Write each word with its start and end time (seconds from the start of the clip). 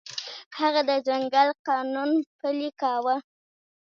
هغه 0.59 0.81
د 0.89 0.91
ځنګل 1.07 1.49
قانون 1.67 2.09
پلی 2.39 2.69
کاوه. 2.81 3.15